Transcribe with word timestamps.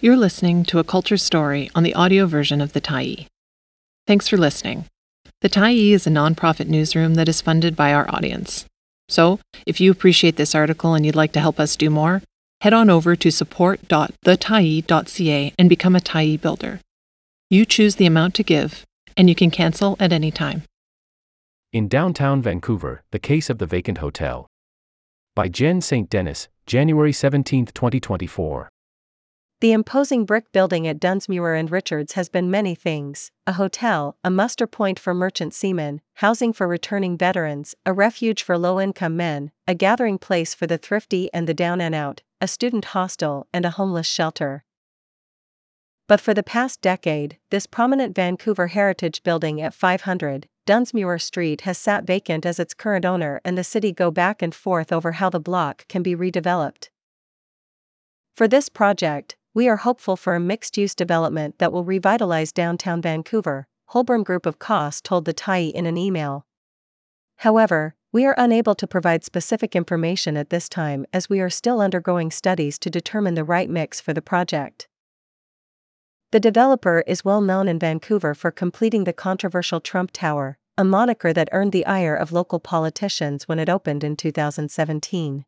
You're 0.00 0.16
listening 0.16 0.62
to 0.66 0.78
a 0.78 0.84
culture 0.84 1.16
story 1.16 1.72
on 1.74 1.82
the 1.82 1.92
audio 1.92 2.26
version 2.26 2.60
of 2.60 2.72
The 2.72 2.80
Tyee. 2.80 3.26
Thanks 4.06 4.28
for 4.28 4.36
listening. 4.36 4.84
The 5.40 5.48
Tyee 5.48 5.90
is 5.90 6.06
a 6.06 6.10
nonprofit 6.10 6.68
newsroom 6.68 7.16
that 7.16 7.28
is 7.28 7.40
funded 7.40 7.74
by 7.74 7.92
our 7.92 8.08
audience. 8.08 8.64
So, 9.08 9.40
if 9.66 9.80
you 9.80 9.90
appreciate 9.90 10.36
this 10.36 10.54
article 10.54 10.94
and 10.94 11.04
you'd 11.04 11.16
like 11.16 11.32
to 11.32 11.40
help 11.40 11.58
us 11.58 11.74
do 11.74 11.90
more, 11.90 12.22
head 12.60 12.72
on 12.72 12.90
over 12.90 13.16
to 13.16 13.32
support.thetyee.ca 13.32 15.52
and 15.58 15.68
become 15.68 15.96
a 15.96 16.00
Tyee 16.00 16.40
builder. 16.40 16.78
You 17.50 17.64
choose 17.64 17.96
the 17.96 18.06
amount 18.06 18.36
to 18.36 18.44
give, 18.44 18.84
and 19.16 19.28
you 19.28 19.34
can 19.34 19.50
cancel 19.50 19.96
at 19.98 20.12
any 20.12 20.30
time. 20.30 20.62
In 21.72 21.88
downtown 21.88 22.40
Vancouver, 22.40 23.02
the 23.10 23.18
case 23.18 23.50
of 23.50 23.58
the 23.58 23.66
vacant 23.66 23.98
hotel. 23.98 24.46
By 25.34 25.48
Jen 25.48 25.80
St. 25.80 26.08
Denis, 26.08 26.46
January 26.66 27.12
17, 27.12 27.66
2024. 27.66 28.68
The 29.60 29.72
imposing 29.72 30.24
brick 30.24 30.52
building 30.52 30.86
at 30.86 31.00
Dunsmuir 31.00 31.58
and 31.58 31.68
Richards 31.68 32.12
has 32.12 32.28
been 32.28 32.48
many 32.48 32.76
things 32.76 33.32
a 33.44 33.54
hotel, 33.54 34.16
a 34.22 34.30
muster 34.30 34.68
point 34.68 35.00
for 35.00 35.12
merchant 35.12 35.52
seamen, 35.52 36.00
housing 36.14 36.52
for 36.52 36.68
returning 36.68 37.18
veterans, 37.18 37.74
a 37.84 37.92
refuge 37.92 38.44
for 38.44 38.56
low 38.56 38.80
income 38.80 39.16
men, 39.16 39.50
a 39.66 39.74
gathering 39.74 40.16
place 40.16 40.54
for 40.54 40.68
the 40.68 40.78
thrifty 40.78 41.28
and 41.34 41.48
the 41.48 41.54
down 41.54 41.80
and 41.80 41.92
out, 41.92 42.22
a 42.40 42.46
student 42.46 42.84
hostel, 42.84 43.48
and 43.52 43.64
a 43.64 43.70
homeless 43.70 44.06
shelter. 44.06 44.62
But 46.06 46.20
for 46.20 46.34
the 46.34 46.44
past 46.44 46.80
decade, 46.80 47.38
this 47.50 47.66
prominent 47.66 48.14
Vancouver 48.14 48.68
heritage 48.68 49.24
building 49.24 49.60
at 49.60 49.74
500 49.74 50.46
Dunsmuir 50.68 51.20
Street 51.20 51.62
has 51.62 51.78
sat 51.78 52.06
vacant 52.06 52.46
as 52.46 52.60
its 52.60 52.74
current 52.74 53.04
owner 53.04 53.40
and 53.44 53.58
the 53.58 53.64
city 53.64 53.90
go 53.90 54.12
back 54.12 54.40
and 54.40 54.54
forth 54.54 54.92
over 54.92 55.12
how 55.12 55.28
the 55.28 55.40
block 55.40 55.88
can 55.88 56.04
be 56.04 56.14
redeveloped. 56.14 56.90
For 58.36 58.46
this 58.46 58.68
project, 58.68 59.34
we 59.58 59.68
are 59.68 59.78
hopeful 59.78 60.16
for 60.16 60.36
a 60.36 60.40
mixed 60.40 60.78
use 60.78 60.94
development 60.94 61.58
that 61.58 61.72
will 61.72 61.82
revitalize 61.82 62.52
downtown 62.52 63.02
Vancouver, 63.02 63.66
Holborn 63.86 64.22
Group 64.22 64.46
of 64.46 64.60
COS 64.60 65.00
told 65.00 65.24
the 65.24 65.34
Tyee 65.34 65.72
in 65.72 65.84
an 65.84 65.96
email. 65.96 66.46
However, 67.38 67.96
we 68.12 68.24
are 68.24 68.36
unable 68.38 68.76
to 68.76 68.86
provide 68.86 69.24
specific 69.24 69.74
information 69.74 70.36
at 70.36 70.50
this 70.50 70.68
time 70.68 71.04
as 71.12 71.28
we 71.28 71.40
are 71.40 71.50
still 71.50 71.80
undergoing 71.80 72.30
studies 72.30 72.78
to 72.78 72.88
determine 72.88 73.34
the 73.34 73.42
right 73.42 73.68
mix 73.68 74.00
for 74.00 74.14
the 74.14 74.22
project. 74.22 74.86
The 76.30 76.38
developer 76.38 77.02
is 77.08 77.24
well 77.24 77.40
known 77.40 77.66
in 77.66 77.80
Vancouver 77.80 78.34
for 78.34 78.52
completing 78.52 79.02
the 79.02 79.12
controversial 79.12 79.80
Trump 79.80 80.12
Tower, 80.12 80.56
a 80.76 80.84
moniker 80.84 81.32
that 81.32 81.48
earned 81.50 81.72
the 81.72 81.84
ire 81.84 82.14
of 82.14 82.30
local 82.30 82.60
politicians 82.60 83.48
when 83.48 83.58
it 83.58 83.68
opened 83.68 84.04
in 84.04 84.14
2017. 84.14 85.44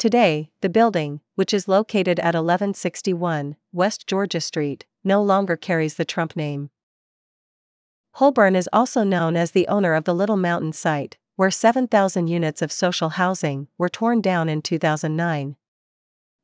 Today, 0.00 0.50
the 0.62 0.70
building, 0.70 1.20
which 1.34 1.52
is 1.52 1.68
located 1.68 2.18
at 2.20 2.34
1161 2.34 3.56
West 3.70 4.06
Georgia 4.06 4.40
Street, 4.40 4.86
no 5.04 5.22
longer 5.22 5.58
carries 5.58 5.96
the 5.96 6.06
Trump 6.06 6.34
name. 6.34 6.70
Holborn 8.12 8.56
is 8.56 8.66
also 8.72 9.04
known 9.04 9.36
as 9.36 9.50
the 9.50 9.68
owner 9.68 9.92
of 9.92 10.04
the 10.04 10.14
Little 10.14 10.38
Mountain 10.38 10.72
site, 10.72 11.18
where 11.36 11.50
7,000 11.50 12.28
units 12.28 12.62
of 12.62 12.72
social 12.72 13.10
housing 13.10 13.68
were 13.76 13.90
torn 13.90 14.22
down 14.22 14.48
in 14.48 14.62
2009. 14.62 15.56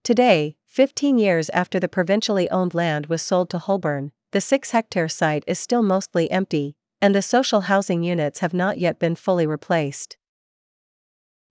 Today, 0.04 0.58
15 0.66 1.16
years 1.16 1.48
after 1.48 1.80
the 1.80 1.88
provincially 1.88 2.50
owned 2.50 2.74
land 2.74 3.06
was 3.06 3.22
sold 3.22 3.48
to 3.48 3.58
Holborn, 3.58 4.12
the 4.32 4.42
6 4.42 4.72
hectare 4.72 5.08
site 5.08 5.44
is 5.46 5.58
still 5.58 5.82
mostly 5.82 6.30
empty, 6.30 6.77
and 7.00 7.14
the 7.14 7.22
social 7.22 7.62
housing 7.62 8.02
units 8.02 8.40
have 8.40 8.52
not 8.52 8.77
yet 8.77 8.98
been 8.98 9.16
fully 9.16 9.46
replaced. 9.46 10.18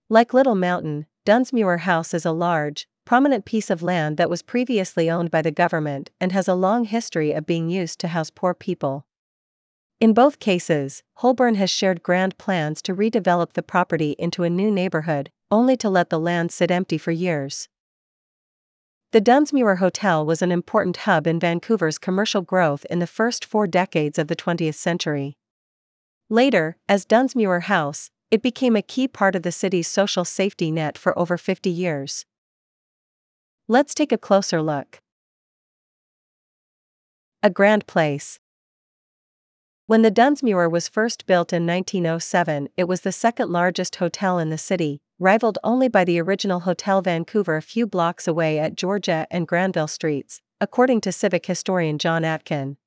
Like 0.08 0.32
Little 0.32 0.54
Mountain, 0.54 1.06
Dunsmuir 1.26 1.80
House 1.80 2.14
is 2.14 2.24
a 2.24 2.30
large, 2.30 2.86
prominent 3.04 3.44
piece 3.44 3.68
of 3.68 3.82
land 3.82 4.16
that 4.16 4.30
was 4.30 4.42
previously 4.42 5.10
owned 5.10 5.28
by 5.28 5.42
the 5.42 5.50
government 5.50 6.08
and 6.20 6.30
has 6.30 6.46
a 6.46 6.54
long 6.54 6.84
history 6.84 7.32
of 7.32 7.44
being 7.44 7.68
used 7.68 7.98
to 7.98 8.08
house 8.08 8.30
poor 8.30 8.54
people. 8.54 9.06
In 9.98 10.14
both 10.14 10.38
cases, 10.38 11.02
Holborn 11.14 11.56
has 11.56 11.68
shared 11.68 12.04
grand 12.04 12.38
plans 12.38 12.80
to 12.82 12.94
redevelop 12.94 13.54
the 13.54 13.64
property 13.64 14.14
into 14.20 14.44
a 14.44 14.50
new 14.50 14.70
neighborhood, 14.70 15.32
only 15.50 15.76
to 15.78 15.90
let 15.90 16.10
the 16.10 16.20
land 16.20 16.52
sit 16.52 16.70
empty 16.70 16.96
for 16.96 17.10
years. 17.10 17.68
The 19.10 19.20
Dunsmuir 19.20 19.78
Hotel 19.78 20.24
was 20.24 20.42
an 20.42 20.52
important 20.52 20.98
hub 20.98 21.26
in 21.26 21.40
Vancouver's 21.40 21.98
commercial 21.98 22.42
growth 22.42 22.86
in 22.88 23.00
the 23.00 23.06
first 23.08 23.44
four 23.44 23.66
decades 23.66 24.16
of 24.16 24.28
the 24.28 24.36
20th 24.36 24.76
century. 24.76 25.36
Later, 26.30 26.76
as 26.88 27.04
Dunsmuir 27.04 27.62
House, 27.62 28.10
it 28.30 28.42
became 28.42 28.76
a 28.76 28.82
key 28.82 29.06
part 29.06 29.34
of 29.34 29.42
the 29.42 29.52
city's 29.52 29.88
social 29.88 30.24
safety 30.24 30.70
net 30.70 30.98
for 30.98 31.16
over 31.18 31.38
50 31.38 31.70
years. 31.70 32.24
Let's 33.68 33.94
take 33.94 34.12
a 34.12 34.18
closer 34.18 34.62
look. 34.62 35.00
A 37.42 37.50
Grand 37.50 37.86
Place. 37.86 38.38
When 39.86 40.02
the 40.02 40.10
Dunsmuir 40.10 40.68
was 40.68 40.88
first 40.88 41.26
built 41.26 41.52
in 41.52 41.64
1907, 41.64 42.68
it 42.76 42.88
was 42.88 43.02
the 43.02 43.12
second 43.12 43.50
largest 43.50 43.96
hotel 43.96 44.38
in 44.40 44.50
the 44.50 44.58
city, 44.58 45.00
rivaled 45.20 45.58
only 45.62 45.88
by 45.88 46.04
the 46.04 46.20
original 46.20 46.60
Hotel 46.60 47.00
Vancouver 47.02 47.56
a 47.56 47.62
few 47.62 47.86
blocks 47.86 48.26
away 48.26 48.58
at 48.58 48.74
Georgia 48.74 49.28
and 49.30 49.46
Granville 49.46 49.86
Streets, 49.86 50.42
according 50.60 51.00
to 51.02 51.12
civic 51.12 51.46
historian 51.46 51.98
John 51.98 52.24
Atkin. 52.24 52.78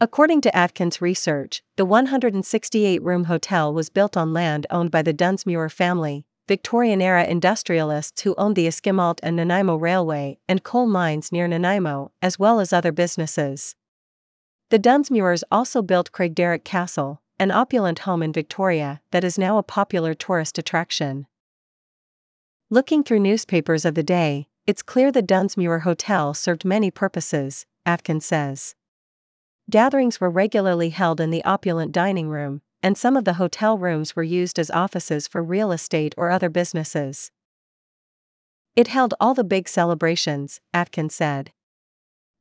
According 0.00 0.40
to 0.42 0.56
Atkins' 0.56 1.00
research, 1.00 1.62
the 1.76 1.84
168 1.84 3.02
room 3.02 3.24
hotel 3.24 3.72
was 3.72 3.88
built 3.88 4.16
on 4.16 4.32
land 4.32 4.66
owned 4.68 4.90
by 4.90 5.02
the 5.02 5.14
Dunsmuir 5.14 5.70
family, 5.70 6.26
Victorian 6.48 7.00
era 7.00 7.24
industrialists 7.24 8.22
who 8.22 8.34
owned 8.36 8.56
the 8.56 8.66
Esquimalt 8.66 9.20
and 9.22 9.36
Nanaimo 9.36 9.76
Railway 9.76 10.38
and 10.48 10.62
coal 10.62 10.86
mines 10.86 11.32
near 11.32 11.48
Nanaimo, 11.48 12.12
as 12.20 12.38
well 12.38 12.60
as 12.60 12.72
other 12.72 12.92
businesses. 12.92 13.76
The 14.70 14.78
Dunsmuirs 14.78 15.42
also 15.50 15.80
built 15.80 16.12
Craigdarroch 16.12 16.64
Castle, 16.64 17.22
an 17.38 17.50
opulent 17.50 18.00
home 18.00 18.22
in 18.22 18.32
Victoria 18.32 19.00
that 19.12 19.24
is 19.24 19.38
now 19.38 19.58
a 19.58 19.62
popular 19.62 20.12
tourist 20.12 20.58
attraction. 20.58 21.26
Looking 22.68 23.04
through 23.04 23.20
newspapers 23.20 23.84
of 23.84 23.94
the 23.94 24.02
day, 24.02 24.48
it's 24.66 24.82
clear 24.82 25.12
the 25.12 25.22
Dunsmuir 25.22 25.82
Hotel 25.82 26.34
served 26.34 26.64
many 26.64 26.90
purposes, 26.90 27.66
Atkins 27.86 28.26
says. 28.26 28.74
Gatherings 29.70 30.20
were 30.20 30.30
regularly 30.30 30.90
held 30.90 31.20
in 31.20 31.30
the 31.30 31.44
opulent 31.44 31.92
dining 31.92 32.28
room, 32.28 32.60
and 32.82 32.98
some 32.98 33.16
of 33.16 33.24
the 33.24 33.34
hotel 33.34 33.78
rooms 33.78 34.14
were 34.14 34.22
used 34.22 34.58
as 34.58 34.70
offices 34.70 35.26
for 35.26 35.42
real 35.42 35.72
estate 35.72 36.14
or 36.18 36.30
other 36.30 36.50
businesses. 36.50 37.30
It 38.76 38.88
held 38.88 39.14
all 39.18 39.34
the 39.34 39.44
big 39.44 39.68
celebrations, 39.68 40.60
Atkins 40.74 41.14
said. 41.14 41.52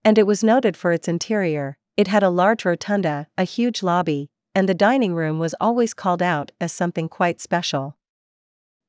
And 0.03 0.17
it 0.17 0.28
was 0.28 0.44
noted 0.44 0.75
for 0.75 0.91
its 0.91 1.07
interior, 1.07 1.78
it 1.95 2.07
had 2.07 2.23
a 2.23 2.29
large 2.29 2.66
rotunda, 2.66 3.28
a 3.38 3.45
huge 3.45 3.83
lobby, 3.83 4.29
and 4.53 4.67
the 4.67 4.73
dining 4.73 5.13
room 5.13 5.39
was 5.39 5.56
always 5.62 5.94
called 5.94 6.22
out 6.22 6.51
as 6.59 6.72
something 6.73 7.07
quite 7.07 7.39
special. 7.39 7.95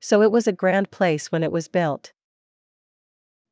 So 0.01 0.23
it 0.23 0.33
was 0.33 0.49
a 0.49 0.53
grand 0.53 0.91
place 0.91 1.31
when 1.31 1.43
it 1.43 1.53
was 1.53 1.69
built. 1.69 2.13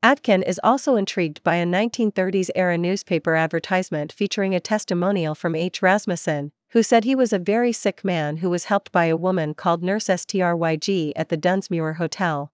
Atkin 0.05 0.43
is 0.43 0.61
also 0.65 0.97
intrigued 0.97 1.45
by 1.45 1.55
a 1.57 1.65
1930s 1.65 2.51
era 2.57 2.77
newspaper 2.77 3.37
advertisement 3.37 4.13
featuring 4.13 4.53
a 4.53 4.59
testimonial 4.59 5.37
from 5.37 5.55
H. 5.55 5.81
Rasmussen, 5.81 6.51
who 6.71 6.83
said 6.83 7.05
he 7.05 7.15
was 7.15 7.33
a 7.33 7.39
very 7.39 7.71
sick 7.71 8.05
man 8.05 8.39
who 8.39 8.51
was 8.51 8.65
helped 8.65 8.91
by 8.91 9.05
a 9.05 9.17
woman 9.17 9.55
called 9.55 9.81
Nurse 9.81 10.09
Stryg 10.09 11.13
at 11.15 11.29
the 11.29 11.37
Dunsmuir 11.37 11.99
Hotel. 11.99 12.51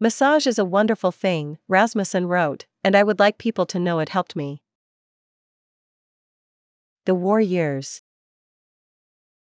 Massage 0.00 0.48
is 0.48 0.58
a 0.58 0.64
wonderful 0.64 1.12
thing, 1.12 1.58
Rasmussen 1.68 2.26
wrote, 2.26 2.66
and 2.82 2.96
I 2.96 3.04
would 3.04 3.20
like 3.20 3.38
people 3.38 3.66
to 3.66 3.78
know 3.78 4.00
it 4.00 4.08
helped 4.08 4.34
me. 4.34 4.60
The 7.04 7.14
War 7.14 7.40
Years 7.40 8.02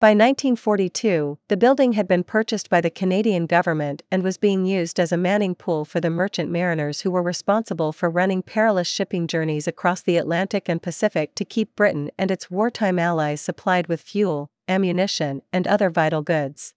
by 0.00 0.12
1942, 0.12 1.36
the 1.48 1.58
building 1.58 1.92
had 1.92 2.08
been 2.08 2.24
purchased 2.24 2.70
by 2.70 2.80
the 2.80 2.88
Canadian 2.88 3.44
government 3.44 4.02
and 4.10 4.22
was 4.22 4.38
being 4.38 4.64
used 4.64 4.98
as 4.98 5.12
a 5.12 5.16
manning 5.18 5.54
pool 5.54 5.84
for 5.84 6.00
the 6.00 6.08
merchant 6.08 6.50
mariners 6.50 7.02
who 7.02 7.10
were 7.10 7.22
responsible 7.22 7.92
for 7.92 8.08
running 8.08 8.42
perilous 8.42 8.88
shipping 8.88 9.26
journeys 9.26 9.68
across 9.68 10.00
the 10.00 10.16
Atlantic 10.16 10.70
and 10.70 10.80
Pacific 10.82 11.34
to 11.34 11.44
keep 11.44 11.76
Britain 11.76 12.10
and 12.16 12.30
its 12.30 12.50
wartime 12.50 12.98
allies 12.98 13.42
supplied 13.42 13.88
with 13.88 14.00
fuel, 14.00 14.48
ammunition, 14.66 15.42
and 15.52 15.66
other 15.66 15.90
vital 15.90 16.22
goods. 16.22 16.72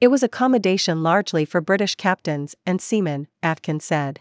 It 0.00 0.06
was 0.06 0.22
accommodation 0.22 1.02
largely 1.02 1.44
for 1.44 1.60
British 1.60 1.96
captains 1.96 2.54
and 2.64 2.80
seamen, 2.80 3.26
Atkins 3.42 3.84
said. 3.84 4.20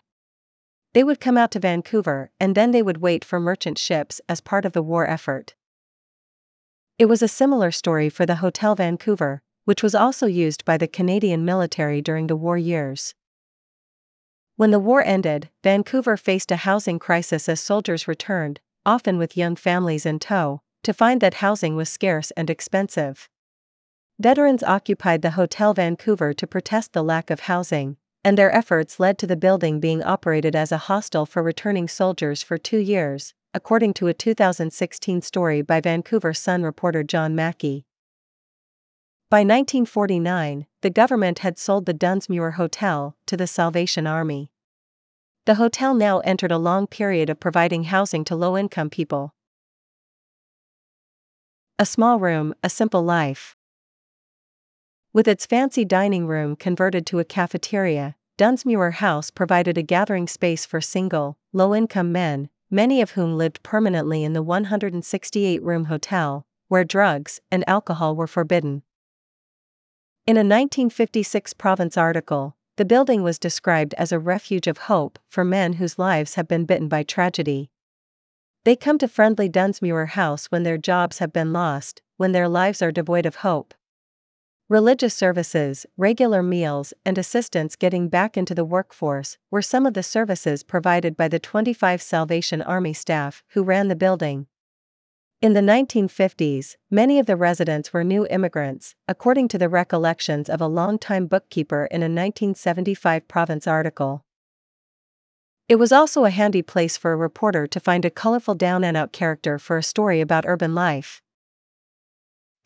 They 0.94 1.04
would 1.04 1.20
come 1.20 1.38
out 1.38 1.52
to 1.52 1.60
Vancouver 1.60 2.32
and 2.40 2.56
then 2.56 2.72
they 2.72 2.82
would 2.82 3.02
wait 3.02 3.24
for 3.24 3.40
merchant 3.40 3.78
ships 3.78 4.20
as 4.28 4.42
part 4.42 4.66
of 4.66 4.74
the 4.74 4.82
war 4.82 5.08
effort. 5.08 5.54
It 7.02 7.10
was 7.10 7.24
a 7.24 7.28
similar 7.28 7.72
story 7.72 8.10
for 8.10 8.28
the 8.28 8.36
Hotel 8.46 8.76
Vancouver, 8.76 9.42
which 9.66 9.82
was 9.82 9.96
also 9.96 10.28
used 10.28 10.64
by 10.66 10.78
the 10.78 10.88
Canadian 10.88 11.44
military 11.44 12.00
during 12.00 12.28
the 12.28 12.36
war 12.36 12.60
years. 12.60 13.16
When 14.56 14.70
the 14.70 14.78
war 14.78 15.04
ended, 15.04 15.50
Vancouver 15.64 16.16
faced 16.16 16.52
a 16.52 16.58
housing 16.58 17.00
crisis 17.00 17.50
as 17.50 17.60
soldiers 17.60 18.08
returned, 18.08 18.60
often 18.86 19.18
with 19.18 19.36
young 19.36 19.56
families 19.56 20.06
in 20.06 20.20
tow, 20.20 20.62
to 20.84 20.94
find 20.94 21.22
that 21.22 21.42
housing 21.42 21.76
was 21.76 21.90
scarce 21.90 22.30
and 22.38 22.52
expensive. 22.52 23.28
Veterans 24.20 24.62
occupied 24.62 25.24
the 25.24 25.32
Hotel 25.32 25.74
Vancouver 25.74 26.34
to 26.34 26.46
protest 26.46 26.94
the 26.94 27.04
lack 27.04 27.32
of 27.32 27.40
housing, 27.50 27.98
and 28.24 28.38
their 28.38 28.56
efforts 28.56 29.00
led 29.00 29.18
to 29.18 29.26
the 29.26 29.36
building 29.36 29.80
being 29.80 30.04
operated 30.04 30.56
as 30.56 30.72
a 30.72 30.86
hostel 30.86 31.26
for 31.26 31.42
returning 31.42 31.88
soldiers 31.88 32.44
for 32.44 32.60
two 32.60 32.78
years, 32.78 33.34
according 33.54 33.94
to 33.96 34.08
a 34.08 34.14
2016 34.14 35.22
story 35.22 35.62
by 35.62 35.82
Vancouver 35.82 36.34
Sun 36.34 36.64
reporter 36.64 37.04
John 37.04 37.36
Mackie. 37.36 37.86
By 39.30 39.40
1949, 39.40 40.68
the 40.82 40.90
government 40.90 41.40
had 41.40 41.58
sold 41.58 41.86
the 41.86 41.94
Dunsmuir 41.94 42.54
Hotel 42.54 43.16
to 43.26 43.36
the 43.36 43.48
Salvation 43.48 44.08
Army. 44.08 44.52
The 45.46 45.56
hotel 45.56 45.94
now 45.94 46.20
entered 46.20 46.52
a 46.52 46.58
long 46.58 46.88
period 46.88 47.30
of 47.30 47.40
providing 47.40 47.86
housing 47.86 48.24
to 48.26 48.36
low 48.36 48.58
income 48.58 48.90
people. 48.90 49.34
A 51.78 51.86
small 51.86 52.20
room, 52.20 52.54
a 52.64 52.70
simple 52.70 53.04
life. 53.04 53.56
With 55.14 55.28
its 55.28 55.46
fancy 55.46 55.84
dining 55.84 56.26
room 56.26 56.56
converted 56.56 57.06
to 57.08 57.20
a 57.20 57.26
cafeteria, 57.26 58.16
Dunsmuir 58.38 58.94
House 58.94 59.30
provided 59.30 59.78
a 59.78 59.84
gathering 59.84 60.28
space 60.28 60.66
for 60.66 60.80
single, 60.80 61.38
low 61.52 61.76
income 61.76 62.12
men, 62.12 62.50
many 62.72 63.02
of 63.02 63.12
whom 63.12 63.38
lived 63.38 63.62
permanently 63.62 64.24
in 64.24 64.34
the 64.34 64.42
168 64.42 65.62
room 65.62 65.86
hotel, 65.86 66.46
where 66.70 66.86
drugs 66.86 67.42
and 67.52 67.68
alcohol 67.68 68.16
were 68.16 68.28
forbidden. 68.28 68.82
In 70.26 70.38
a 70.38 70.40
1956 70.40 71.54
Province 71.54 71.98
article, 71.98 72.56
the 72.78 72.86
building 72.86 73.22
was 73.22 73.38
described 73.38 73.94
as 73.96 74.12
a 74.12 74.20
refuge 74.20 74.68
of 74.68 74.78
hope 74.80 75.20
for 75.28 75.44
men 75.44 75.74
whose 75.74 76.00
lives 76.00 76.36
have 76.36 76.48
been 76.48 76.66
bitten 76.66 76.88
by 76.88 77.04
tragedy. 77.04 77.70
They 78.64 78.76
come 78.76 78.98
to 79.00 79.08
friendly 79.08 79.50
Dunsmuir 79.50 80.10
House 80.10 80.46
when 80.46 80.64
their 80.64 80.78
jobs 80.78 81.18
have 81.18 81.34
been 81.34 81.52
lost, 81.52 82.02
when 82.18 82.32
their 82.32 82.48
lives 82.48 82.82
are 82.82 82.92
devoid 82.92 83.26
of 83.26 83.38
hope. 83.38 83.74
Religious 84.72 85.14
services, 85.14 85.86
regular 85.98 86.42
meals, 86.42 86.94
and 87.06 87.18
assistance 87.18 87.76
getting 87.76 88.08
back 88.08 88.38
into 88.38 88.56
the 88.56 88.64
workforce 88.64 89.38
were 89.52 89.62
some 89.62 89.86
of 89.86 89.96
the 89.96 90.02
services 90.02 90.64
provided 90.64 91.18
by 91.18 91.28
the 91.28 91.40
25 91.40 92.02
Salvation 92.02 92.62
Army 92.62 92.94
staff 92.94 93.44
who 93.50 93.64
ran 93.64 93.90
the 93.90 93.98
building. 93.98 94.48
In 95.42 95.52
the 95.52 95.60
1950s, 95.60 96.78
many 96.90 97.20
of 97.20 97.26
the 97.26 97.36
residents 97.36 97.92
were 97.92 98.06
new 98.06 98.26
immigrants, 98.28 98.96
according 99.10 99.50
to 99.50 99.58
the 99.58 99.68
recollections 99.68 100.50
of 100.50 100.62
a 100.62 100.68
longtime 100.68 101.28
bookkeeper 101.28 101.90
in 101.92 102.02
a 102.02 102.08
1975 102.08 103.28
Province 103.28 103.68
article. 103.68 104.24
It 105.68 105.76
was 105.76 105.92
also 105.92 106.24
a 106.24 106.30
handy 106.30 106.62
place 106.62 106.96
for 106.96 107.12
a 107.12 107.18
reporter 107.18 107.68
to 107.68 107.80
find 107.82 108.06
a 108.06 108.10
colorful 108.10 108.56
down 108.56 108.86
and 108.86 108.96
out 108.96 109.12
character 109.12 109.60
for 109.60 109.78
a 109.78 109.84
story 109.84 110.22
about 110.22 110.46
urban 110.48 110.74
life. 110.74 111.22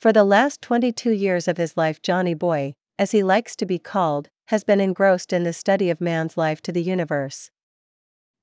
For 0.05 0.13
the 0.13 0.23
last 0.23 0.61
22 0.61 1.09
years 1.09 1.47
of 1.47 1.57
his 1.57 1.75
life, 1.75 1.99
Johnny 1.99 2.35
Boy, 2.35 2.75
as 2.99 3.09
he 3.09 3.23
likes 3.23 3.55
to 3.55 3.65
be 3.65 3.79
called, 3.79 4.29
has 4.49 4.63
been 4.63 4.79
engrossed 4.79 5.33
in 5.33 5.41
the 5.41 5.51
study 5.51 5.89
of 5.89 5.99
man's 5.99 6.37
life 6.37 6.61
to 6.61 6.71
the 6.71 6.83
universe. 6.83 7.49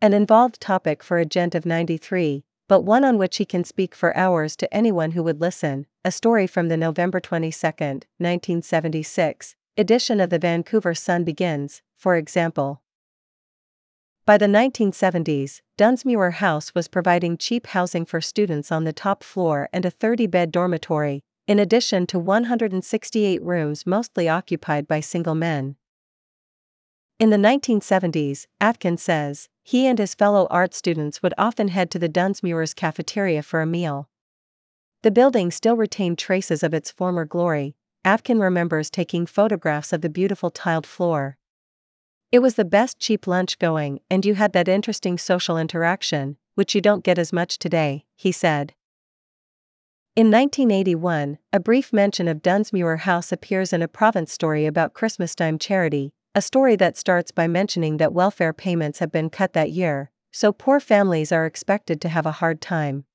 An 0.00 0.12
involved 0.12 0.60
topic 0.60 1.04
for 1.04 1.18
a 1.18 1.24
gent 1.24 1.54
of 1.54 1.64
93, 1.64 2.42
but 2.66 2.80
one 2.80 3.04
on 3.04 3.16
which 3.16 3.36
he 3.36 3.44
can 3.44 3.62
speak 3.62 3.94
for 3.94 4.16
hours 4.16 4.56
to 4.56 4.74
anyone 4.74 5.12
who 5.12 5.22
would 5.22 5.40
listen. 5.40 5.86
A 6.04 6.10
story 6.10 6.48
from 6.48 6.66
the 6.66 6.76
November 6.76 7.20
22, 7.20 7.64
1976 7.64 9.54
edition 9.76 10.18
of 10.18 10.30
the 10.30 10.40
Vancouver 10.40 10.94
Sun 10.94 11.22
begins, 11.22 11.80
for 11.96 12.16
example. 12.16 12.82
By 14.26 14.36
the 14.36 14.46
1970s, 14.46 15.60
Dunsmuir 15.78 16.32
House 16.32 16.74
was 16.74 16.88
providing 16.88 17.38
cheap 17.38 17.68
housing 17.68 18.04
for 18.04 18.20
students 18.20 18.72
on 18.72 18.82
the 18.82 18.92
top 18.92 19.22
floor 19.22 19.68
and 19.72 19.86
a 19.86 19.92
30 19.92 20.26
bed 20.26 20.50
dormitory, 20.50 21.22
in 21.46 21.58
addition 21.58 22.06
to 22.06 22.18
168 22.18 23.42
rooms 23.42 23.86
mostly 23.86 24.28
occupied 24.28 24.86
by 24.86 25.00
single 25.00 25.34
men. 25.34 25.76
In 27.18 27.30
the 27.30 27.36
1970s, 27.36 28.46
Atkins 28.60 29.02
says, 29.02 29.48
he 29.62 29.86
and 29.86 29.98
his 29.98 30.14
fellow 30.14 30.46
art 30.50 30.74
students 30.74 31.22
would 31.22 31.34
often 31.38 31.68
head 31.68 31.90
to 31.92 31.98
the 31.98 32.08
Dunsmuir's 32.08 32.74
cafeteria 32.74 33.42
for 33.42 33.60
a 33.60 33.66
meal. 33.66 34.08
The 35.02 35.10
building 35.10 35.50
still 35.50 35.76
retained 35.76 36.18
traces 36.18 36.62
of 36.62 36.74
its 36.74 36.90
former 36.90 37.24
glory. 37.24 37.76
Atkin 38.04 38.40
remembers 38.40 38.90
taking 38.90 39.26
photographs 39.26 39.92
of 39.92 40.00
the 40.00 40.08
beautiful 40.08 40.50
tiled 40.50 40.86
floor. 40.86 41.38
It 42.32 42.40
was 42.40 42.54
the 42.54 42.64
best 42.64 42.98
cheap 42.98 43.26
lunch 43.26 43.58
going, 43.58 44.00
and 44.10 44.24
you 44.24 44.34
had 44.34 44.52
that 44.54 44.68
interesting 44.68 45.18
social 45.18 45.58
interaction, 45.58 46.38
which 46.54 46.74
you 46.74 46.80
don't 46.80 47.04
get 47.04 47.18
as 47.18 47.32
much 47.32 47.58
today, 47.58 48.04
he 48.16 48.32
said. 48.32 48.74
In 50.14 50.30
1981, 50.30 51.38
a 51.54 51.58
brief 51.60 51.90
mention 51.90 52.28
of 52.28 52.42
Dunsmuir 52.42 52.98
House 52.98 53.32
appears 53.32 53.72
in 53.72 53.80
a 53.80 53.88
Province 53.88 54.30
story 54.30 54.66
about 54.66 54.92
Christmastime 54.92 55.58
charity, 55.58 56.12
a 56.34 56.42
story 56.42 56.76
that 56.76 56.98
starts 56.98 57.30
by 57.30 57.48
mentioning 57.48 57.96
that 57.96 58.12
welfare 58.12 58.52
payments 58.52 58.98
have 58.98 59.10
been 59.10 59.30
cut 59.30 59.54
that 59.54 59.70
year, 59.70 60.10
so 60.30 60.52
poor 60.52 60.80
families 60.80 61.32
are 61.32 61.46
expected 61.46 61.98
to 62.02 62.10
have 62.10 62.26
a 62.26 62.32
hard 62.42 62.60
time. 62.60 63.06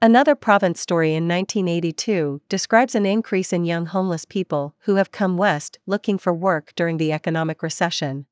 Another 0.00 0.36
Province 0.36 0.80
story 0.80 1.16
in 1.16 1.26
1982 1.26 2.42
describes 2.48 2.94
an 2.94 3.06
increase 3.06 3.52
in 3.52 3.64
young 3.64 3.86
homeless 3.86 4.24
people 4.24 4.76
who 4.82 4.94
have 4.94 5.10
come 5.10 5.36
west 5.36 5.80
looking 5.84 6.16
for 6.16 6.32
work 6.32 6.72
during 6.76 6.98
the 6.98 7.12
economic 7.12 7.60
recession. 7.60 8.26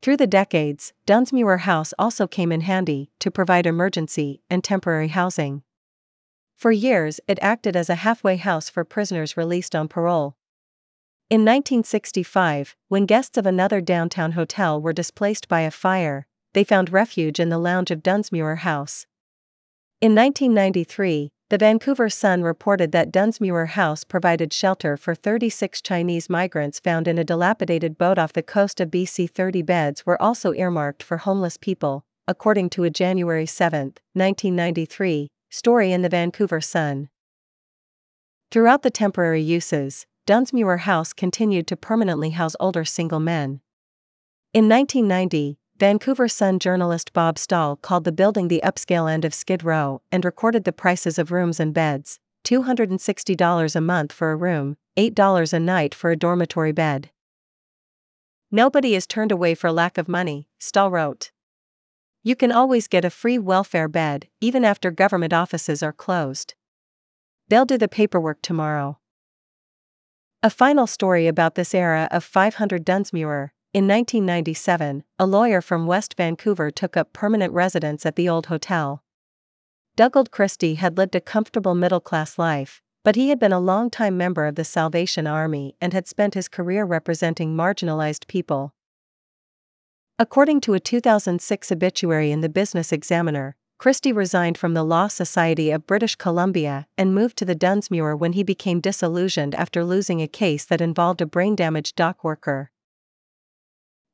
Through 0.00 0.18
the 0.18 0.28
decades, 0.28 0.92
Dunsmuir 1.08 1.62
House 1.62 1.92
also 1.98 2.28
came 2.28 2.52
in 2.52 2.60
handy 2.60 3.10
to 3.18 3.32
provide 3.32 3.66
emergency 3.66 4.42
and 4.48 4.62
temporary 4.62 5.08
housing. 5.08 5.64
For 6.56 6.72
years, 6.72 7.20
it 7.28 7.38
acted 7.42 7.76
as 7.76 7.90
a 7.90 7.96
halfway 7.96 8.36
house 8.36 8.70
for 8.70 8.82
prisoners 8.82 9.36
released 9.36 9.76
on 9.76 9.88
parole. 9.88 10.36
In 11.28 11.40
1965, 11.40 12.74
when 12.88 13.04
guests 13.04 13.36
of 13.36 13.44
another 13.44 13.82
downtown 13.82 14.32
hotel 14.32 14.80
were 14.80 14.94
displaced 14.94 15.48
by 15.48 15.60
a 15.60 15.70
fire, 15.70 16.26
they 16.54 16.64
found 16.64 16.90
refuge 16.90 17.38
in 17.38 17.50
the 17.50 17.58
lounge 17.58 17.90
of 17.90 18.02
Dunsmuir 18.02 18.58
House. 18.58 19.06
In 20.00 20.14
1993, 20.14 21.30
the 21.50 21.58
Vancouver 21.58 22.08
Sun 22.08 22.42
reported 22.42 22.90
that 22.92 23.12
Dunsmuir 23.12 23.68
House 23.68 24.02
provided 24.02 24.52
shelter 24.52 24.96
for 24.96 25.14
36 25.14 25.82
Chinese 25.82 26.30
migrants 26.30 26.80
found 26.80 27.06
in 27.06 27.18
a 27.18 27.24
dilapidated 27.24 27.98
boat 27.98 28.18
off 28.18 28.32
the 28.32 28.42
coast 28.42 28.80
of 28.80 28.90
BC. 28.90 29.28
30 29.28 29.60
beds 29.60 30.06
were 30.06 30.20
also 30.20 30.54
earmarked 30.54 31.02
for 31.02 31.18
homeless 31.18 31.58
people, 31.58 32.04
according 32.26 32.70
to 32.70 32.84
a 32.84 32.90
January 32.90 33.46
7, 33.46 33.94
1993, 34.14 35.28
Story 35.50 35.92
in 35.92 36.02
the 36.02 36.08
Vancouver 36.08 36.60
Sun. 36.60 37.08
Throughout 38.50 38.82
the 38.82 38.90
temporary 38.90 39.42
uses, 39.42 40.06
Dunsmuir 40.26 40.80
House 40.80 41.12
continued 41.12 41.66
to 41.68 41.76
permanently 41.76 42.30
house 42.30 42.56
older 42.58 42.84
single 42.84 43.20
men. 43.20 43.60
In 44.52 44.68
1990, 44.68 45.58
Vancouver 45.78 46.26
Sun 46.26 46.58
journalist 46.58 47.12
Bob 47.12 47.38
Stahl 47.38 47.76
called 47.76 48.04
the 48.04 48.12
building 48.12 48.48
the 48.48 48.62
upscale 48.64 49.10
end 49.10 49.24
of 49.24 49.34
Skid 49.34 49.62
Row 49.62 50.00
and 50.10 50.24
recorded 50.24 50.64
the 50.64 50.72
prices 50.72 51.18
of 51.18 51.30
rooms 51.30 51.60
and 51.60 51.74
beds 51.74 52.18
$260 52.44 53.76
a 53.76 53.80
month 53.80 54.12
for 54.12 54.32
a 54.32 54.36
room, 54.36 54.76
$8 54.96 55.52
a 55.52 55.60
night 55.60 55.94
for 55.94 56.10
a 56.10 56.16
dormitory 56.16 56.72
bed. 56.72 57.10
Nobody 58.50 58.94
is 58.94 59.06
turned 59.06 59.32
away 59.32 59.54
for 59.54 59.70
lack 59.70 59.98
of 59.98 60.08
money, 60.08 60.48
Stahl 60.58 60.90
wrote. 60.90 61.30
You 62.26 62.34
can 62.34 62.50
always 62.50 62.88
get 62.88 63.04
a 63.04 63.10
free 63.10 63.38
welfare 63.38 63.86
bed, 63.86 64.26
even 64.40 64.64
after 64.64 64.90
government 64.90 65.32
offices 65.32 65.80
are 65.80 65.92
closed. 65.92 66.54
They'll 67.46 67.64
do 67.64 67.78
the 67.78 67.86
paperwork 67.86 68.42
tomorrow. 68.42 68.98
A 70.42 70.50
final 70.50 70.88
story 70.88 71.28
about 71.28 71.54
this 71.54 71.72
era 71.72 72.08
of 72.10 72.24
500 72.24 72.84
Dunsmuir. 72.84 73.50
In 73.72 73.86
1997, 73.86 75.04
a 75.20 75.24
lawyer 75.24 75.60
from 75.60 75.86
West 75.86 76.16
Vancouver 76.16 76.72
took 76.72 76.96
up 76.96 77.12
permanent 77.12 77.52
residence 77.52 78.04
at 78.04 78.16
the 78.16 78.28
old 78.28 78.46
hotel. 78.46 79.04
Dugald 79.96 80.32
Christie 80.32 80.74
had 80.74 80.98
lived 80.98 81.14
a 81.14 81.20
comfortable 81.20 81.76
middle 81.76 82.00
class 82.00 82.40
life, 82.40 82.82
but 83.04 83.14
he 83.14 83.28
had 83.28 83.38
been 83.38 83.52
a 83.52 83.60
long-time 83.60 84.16
member 84.16 84.46
of 84.46 84.56
the 84.56 84.64
Salvation 84.64 85.28
Army 85.28 85.76
and 85.80 85.92
had 85.92 86.08
spent 86.08 86.34
his 86.34 86.48
career 86.48 86.84
representing 86.84 87.54
marginalized 87.54 88.26
people. 88.26 88.74
According 90.18 90.62
to 90.62 90.72
a 90.72 90.80
2006 90.80 91.70
obituary 91.70 92.32
in 92.32 92.40
the 92.40 92.48
Business 92.48 92.90
Examiner, 92.90 93.54
Christie 93.76 94.14
resigned 94.14 94.56
from 94.56 94.72
the 94.72 94.82
Law 94.82 95.08
Society 95.08 95.70
of 95.70 95.86
British 95.86 96.14
Columbia 96.14 96.86
and 96.96 97.14
moved 97.14 97.36
to 97.36 97.44
the 97.44 97.54
Dunsmuir 97.54 98.18
when 98.18 98.32
he 98.32 98.42
became 98.42 98.80
disillusioned 98.80 99.54
after 99.54 99.84
losing 99.84 100.22
a 100.22 100.26
case 100.26 100.64
that 100.64 100.80
involved 100.80 101.20
a 101.20 101.26
brain 101.26 101.54
damaged 101.54 101.96
dock 101.96 102.24
worker. 102.24 102.70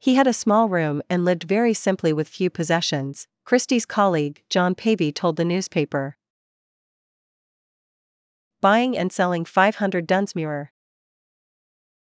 He 0.00 0.16
had 0.16 0.26
a 0.26 0.32
small 0.32 0.68
room 0.68 1.02
and 1.08 1.24
lived 1.24 1.44
very 1.44 1.72
simply 1.72 2.12
with 2.12 2.26
few 2.26 2.50
possessions, 2.50 3.28
Christie's 3.44 3.86
colleague, 3.86 4.42
John 4.50 4.74
Pavey, 4.74 5.12
told 5.12 5.36
the 5.36 5.44
newspaper. 5.44 6.16
Buying 8.60 8.98
and 8.98 9.12
selling 9.12 9.44
500 9.44 10.08
Dunsmuir. 10.08 10.70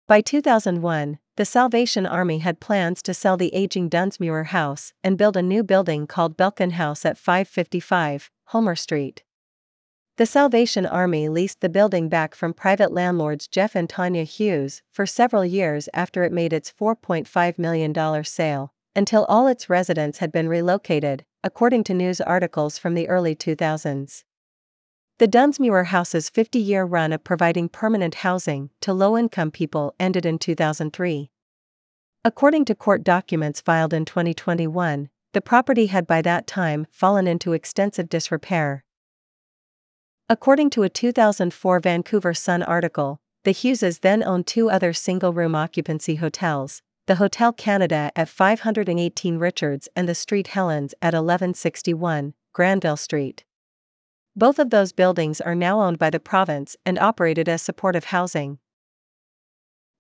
By 0.07 0.21
2001, 0.21 1.17
the 1.39 1.45
Salvation 1.45 2.05
Army 2.05 2.39
had 2.39 2.59
plans 2.59 3.01
to 3.01 3.13
sell 3.13 3.37
the 3.37 3.55
aging 3.55 3.89
Dunsmuir 3.89 4.47
House 4.47 4.91
and 5.05 5.17
build 5.17 5.37
a 5.37 5.41
new 5.41 5.63
building 5.63 6.05
called 6.05 6.35
Belkin 6.35 6.73
House 6.73 7.05
at 7.05 7.17
555 7.17 8.29
Homer 8.47 8.75
Street. 8.75 9.23
The 10.17 10.25
Salvation 10.25 10.85
Army 10.85 11.29
leased 11.29 11.61
the 11.61 11.69
building 11.69 12.09
back 12.09 12.35
from 12.35 12.53
private 12.53 12.91
landlords 12.91 13.47
Jeff 13.47 13.73
and 13.73 13.89
Tanya 13.89 14.23
Hughes 14.23 14.81
for 14.91 15.05
several 15.05 15.45
years 15.45 15.87
after 15.93 16.25
it 16.25 16.33
made 16.33 16.51
its 16.51 16.73
$4.5 16.77 17.57
million 17.57 18.23
sale, 18.25 18.73
until 18.93 19.23
all 19.29 19.47
its 19.47 19.69
residents 19.69 20.17
had 20.17 20.33
been 20.33 20.49
relocated, 20.49 21.23
according 21.41 21.85
to 21.85 21.93
news 21.93 22.19
articles 22.19 22.77
from 22.77 22.95
the 22.95 23.07
early 23.07 23.33
2000s. 23.33 24.25
The 25.19 25.27
Dunsmuir 25.27 25.87
House's 25.87 26.29
50 26.29 26.59
year 26.59 26.85
run 26.85 27.11
of 27.11 27.25
providing 27.25 27.67
permanent 27.67 28.15
housing 28.15 28.69
to 28.79 28.93
low 28.93 29.17
income 29.17 29.51
people 29.51 29.93
ended 29.99 30.25
in 30.25 30.39
2003. 30.39 31.29
According 32.23 32.63
to 32.63 32.73
court 32.73 33.03
documents 33.03 33.59
filed 33.59 33.93
in 33.93 34.05
2021, 34.05 35.09
the 35.33 35.41
property 35.41 35.87
had 35.87 36.07
by 36.07 36.21
that 36.21 36.47
time 36.47 36.87
fallen 36.89 37.27
into 37.27 37.51
extensive 37.51 38.07
disrepair. 38.07 38.85
According 40.29 40.69
to 40.69 40.83
a 40.83 40.89
2004 40.89 41.81
Vancouver 41.81 42.33
Sun 42.33 42.63
article, 42.63 43.19
the 43.43 43.51
Hugheses 43.51 43.99
then 43.99 44.23
owned 44.23 44.47
two 44.47 44.69
other 44.69 44.93
single 44.93 45.33
room 45.33 45.53
occupancy 45.53 46.15
hotels 46.15 46.81
the 47.07 47.15
Hotel 47.15 47.51
Canada 47.51 48.09
at 48.15 48.29
518 48.29 49.37
Richards 49.37 49.89
and 49.97 50.07
the 50.07 50.15
Street 50.15 50.47
Helens 50.47 50.93
at 51.01 51.13
1161 51.13 52.35
Granville 52.53 52.95
Street. 52.95 53.43
Both 54.39 54.57
of 54.57 54.69
those 54.69 54.93
buildings 54.93 55.41
are 55.41 55.53
now 55.53 55.81
owned 55.81 55.99
by 55.99 56.09
the 56.09 56.17
province 56.17 56.77
and 56.85 56.97
operated 56.97 57.49
as 57.49 57.61
supportive 57.61 58.05
housing. 58.05 58.59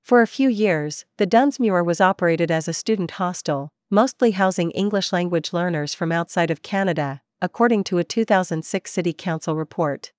For 0.01 0.21
a 0.21 0.27
few 0.27 0.47
years, 0.47 1.03
the 1.17 1.27
Dunsmuir 1.27 1.83
was 1.83 1.99
operated 1.99 2.49
as 2.49 2.65
a 2.65 2.73
student 2.73 3.11
hostel, 3.11 3.67
mostly 3.89 4.31
housing 4.31 4.71
English 4.71 5.11
language 5.11 5.51
learners 5.51 5.93
from 5.93 6.13
outside 6.13 6.49
of 6.51 6.61
Canada, 6.61 7.21
according 7.41 7.83
to 7.83 7.97
a 7.97 8.05
2006 8.05 8.89
City 8.89 9.11
Council 9.11 9.57
report. 9.57 10.13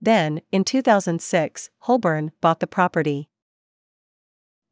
Then, 0.00 0.40
in 0.50 0.64
2006, 0.64 1.68
Holborn 1.80 2.32
bought 2.40 2.60
the 2.60 2.66
property. 2.66 3.28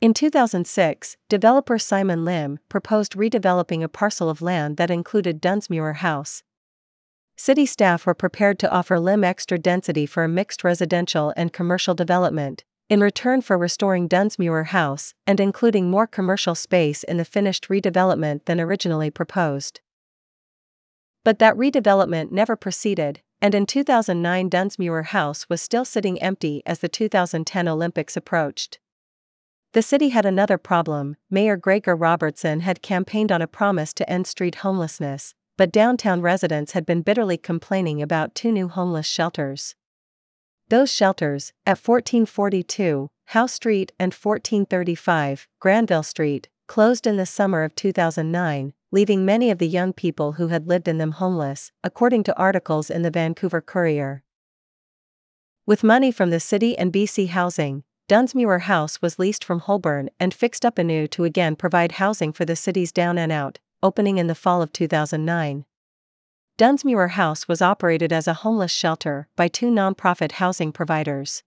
In 0.01 0.15
2006, 0.15 1.19
developer 1.29 1.79
Simon 1.79 2.25
Lim 2.25 2.61
proposed 2.71 3.13
redeveloping 3.13 3.83
a 3.83 3.89
parcel 3.89 4.31
of 4.31 4.41
land 4.41 4.79
that 4.79 4.91
included 4.91 5.43
Dunsmuir 5.43 5.97
House. 5.97 6.43
City 7.37 7.67
staff 7.67 8.07
were 8.07 8.15
prepared 8.15 8.59
to 8.61 8.71
offer 8.71 8.99
Lim 9.01 9.25
extra 9.25 9.59
density 9.59 10.07
for 10.07 10.23
a 10.23 10.29
mixed 10.29 10.63
residential 10.63 11.33
and 11.37 11.53
commercial 11.53 11.95
development, 11.95 12.63
in 12.89 13.01
return 13.01 13.41
for 13.41 13.59
restoring 13.59 14.09
Dunsmuir 14.09 14.67
House 14.67 15.15
and 15.27 15.41
including 15.41 15.91
more 15.91 16.07
commercial 16.07 16.55
space 16.55 17.03
in 17.03 17.17
the 17.17 17.25
finished 17.25 17.69
redevelopment 17.69 18.45
than 18.45 18.61
originally 18.61 19.11
proposed. 19.11 19.81
But 21.25 21.39
that 21.41 21.57
redevelopment 21.57 22.31
never 22.31 22.55
proceeded, 22.55 23.21
and 23.41 23.55
in 23.55 23.67
2009 23.67 24.49
Dunsmuir 24.49 25.07
House 25.07 25.49
was 25.49 25.61
still 25.61 25.85
sitting 25.85 26.23
empty 26.23 26.63
as 26.67 26.79
the 26.79 26.89
2010 26.89 27.67
Olympics 27.67 28.17
approached. 28.17 28.79
The 29.73 29.83
city 29.83 30.11
had 30.11 30.25
another 30.25 30.57
problem. 30.57 31.17
Mayor 31.31 31.57
Gregor 31.57 31.97
Robertson 31.97 32.61
had 32.61 32.81
campaigned 32.81 33.33
on 33.33 33.43
a 33.43 33.49
promise 33.49 33.93
to 33.95 34.09
end 34.09 34.29
street 34.29 34.57
homelessness, 34.57 35.35
but 35.57 35.73
downtown 35.73 36.21
residents 36.21 36.73
had 36.73 36.85
been 36.85 37.03
bitterly 37.03 37.37
complaining 37.37 38.03
about 38.03 38.35
two 38.35 38.51
new 38.51 38.69
homeless 38.69 39.07
shelters. 39.07 39.75
Those 40.69 40.93
shelters, 40.93 41.53
at 41.67 41.79
1442 41.79 43.11
Howe 43.27 43.47
Street 43.47 43.93
and 43.99 44.13
1435 44.13 45.49
Granville 45.61 46.03
Street, 46.03 46.49
closed 46.67 47.07
in 47.07 47.17
the 47.17 47.27
summer 47.27 47.63
of 47.63 47.75
2009, 47.75 48.73
leaving 48.91 49.25
many 49.25 49.51
of 49.51 49.59
the 49.59 49.69
young 49.69 49.93
people 49.93 50.33
who 50.33 50.49
had 50.49 50.69
lived 50.69 50.89
in 50.89 50.99
them 50.99 51.13
homeless, 51.13 51.73
according 51.83 52.25
to 52.25 52.37
articles 52.37 52.91
in 52.91 53.03
the 53.03 53.11
Vancouver 53.11 53.61
Courier. 53.61 54.23
With 55.67 55.83
money 55.83 56.11
from 56.11 56.31
the 56.31 56.41
city 56.41 56.77
and 56.77 56.93
BC 56.93 57.29
Housing, 57.29 57.85
Dunsmuir 58.09 58.61
House 58.63 59.01
was 59.01 59.19
leased 59.19 59.45
from 59.45 59.61
Holborn 59.61 60.11
and 60.21 60.35
fixed 60.35 60.65
up 60.65 60.79
anew 60.79 61.07
to 61.09 61.25
again 61.25 61.57
provide 61.57 61.93
housing 61.93 62.33
for 62.33 62.45
the 62.45 62.57
city's 62.57 62.93
down 62.93 63.17
and 63.17 63.33
out, 63.33 63.59
opening 63.85 64.17
in 64.17 64.27
the 64.27 64.35
fall 64.35 64.63
of 64.63 64.73
2009. 64.73 65.67
Dunsmuir 66.57 67.11
House 67.11 67.47
was 67.47 67.61
operated 67.61 68.13
as 68.13 68.27
a 68.27 68.41
homeless 68.43 68.73
shelter 68.73 69.29
by 69.37 69.47
two 69.47 69.71
nonprofit 69.71 70.33
housing 70.33 70.73
providers. 70.73 71.43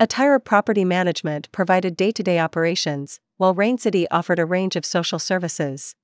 Atira 0.00 0.44
Property 0.44 0.84
Management 0.84 1.50
provided 1.52 1.96
day 1.96 2.10
to 2.10 2.22
day 2.22 2.38
operations, 2.40 3.20
while 3.36 3.54
Rain 3.54 3.78
City 3.78 4.08
offered 4.10 4.38
a 4.38 4.44
range 4.44 4.74
of 4.74 4.84
social 4.84 5.18
services. 5.18 5.94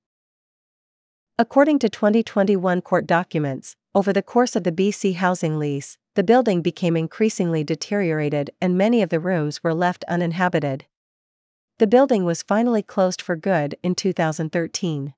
According 1.37 1.79
to 1.79 1.89
2021 1.89 2.81
court 2.81 3.05
documents, 3.05 3.75
over 3.93 4.13
the 4.13 4.21
course 4.21 4.55
of 4.55 4.63
the 4.63 4.71
BC 4.71 5.15
housing 5.15 5.59
lease, 5.59 5.97
the 6.15 6.23
building 6.23 6.61
became 6.61 6.95
increasingly 6.95 7.63
deteriorated 7.63 8.51
and 8.61 8.77
many 8.77 9.01
of 9.01 9.09
the 9.09 9.19
rooms 9.19 9.63
were 9.63 9.73
left 9.73 10.05
uninhabited. 10.07 10.85
The 11.79 11.87
building 11.87 12.23
was 12.23 12.43
finally 12.43 12.83
closed 12.83 13.21
for 13.21 13.35
good 13.35 13.75
in 13.83 13.95
2013. 13.95 15.13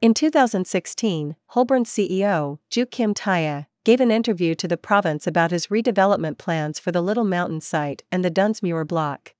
In 0.00 0.14
2016, 0.14 1.34
Holborn 1.48 1.82
CEO, 1.82 2.60
Joo 2.70 2.86
Kim 2.86 3.14
Tiah, 3.14 3.66
gave 3.82 4.00
an 4.00 4.12
interview 4.12 4.54
to 4.54 4.68
the 4.68 4.76
province 4.76 5.26
about 5.26 5.50
his 5.50 5.66
redevelopment 5.66 6.38
plans 6.38 6.78
for 6.78 6.92
the 6.92 7.02
Little 7.02 7.24
Mountain 7.24 7.62
site 7.62 8.04
and 8.12 8.24
the 8.24 8.30
Dunsmuir 8.30 8.86
block. 8.86 9.34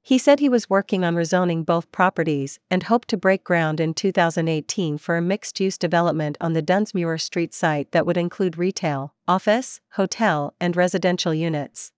He 0.00 0.16
said 0.16 0.40
he 0.40 0.48
was 0.48 0.70
working 0.70 1.04
on 1.04 1.14
rezoning 1.14 1.66
both 1.66 1.92
properties 1.92 2.58
and 2.70 2.84
hoped 2.84 3.08
to 3.08 3.18
break 3.18 3.44
ground 3.44 3.78
in 3.78 3.92
2018 3.92 4.96
for 4.96 5.18
a 5.18 5.20
mixed 5.20 5.60
use 5.60 5.76
development 5.76 6.38
on 6.40 6.54
the 6.54 6.62
Dunsmuir 6.62 7.20
Street 7.20 7.52
site 7.52 7.92
that 7.92 8.06
would 8.06 8.16
include 8.16 8.56
retail, 8.56 9.12
office, 9.28 9.82
hotel, 9.90 10.54
and 10.58 10.74
residential 10.74 11.34
units. 11.34 11.92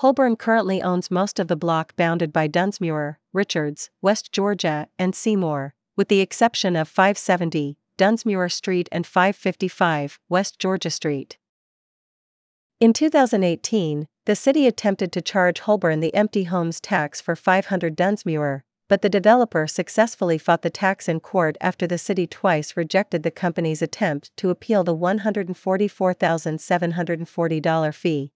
Holborn 0.00 0.36
currently 0.36 0.82
owns 0.82 1.10
most 1.10 1.38
of 1.38 1.48
the 1.48 1.56
block 1.56 1.96
bounded 1.96 2.30
by 2.30 2.46
Dunsmuir, 2.46 3.16
Richards, 3.32 3.88
West 4.02 4.32
Georgia, 4.32 4.88
and 4.98 5.14
Seymour, 5.14 5.72
with 5.96 6.08
the 6.08 6.20
exception 6.20 6.76
of 6.76 6.88
570, 6.88 7.78
Dunsmuir 7.98 8.52
Street 8.52 8.88
and 8.92 9.06
555, 9.06 10.20
West 10.28 10.58
Georgia 10.58 10.90
Street. 10.90 11.38
In 12.78 12.92
2018, 12.92 14.06
the 14.26 14.36
city 14.36 14.66
attempted 14.66 15.10
to 15.12 15.22
charge 15.22 15.60
Holborn 15.60 16.00
the 16.00 16.14
empty 16.14 16.44
homes 16.44 16.78
tax 16.80 17.22
for 17.22 17.34
500 17.34 17.96
Dunsmuir, 17.96 18.64
but 18.88 19.02
the 19.02 19.08
developer 19.08 19.66
successfully 19.66 20.38
fought 20.38 20.62
the 20.62 20.70
tax 20.70 21.08
in 21.08 21.18
court 21.20 21.56
after 21.60 21.86
the 21.86 21.98
city 21.98 22.26
twice 22.26 22.76
rejected 22.76 23.22
the 23.22 23.30
company's 23.30 23.82
attempt 23.82 24.36
to 24.36 24.50
appeal 24.50 24.82
the 24.84 24.94
$144,740 24.94 27.94
fee. 27.94 28.32